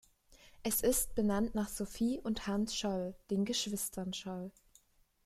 [0.63, 4.49] Es ist benannt nach Sophie und Hans Scholl, den Geschwistern Scholl.